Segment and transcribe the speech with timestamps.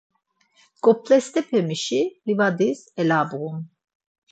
[0.83, 3.57] Ǩop̌lestepe mişi livadis elabğun?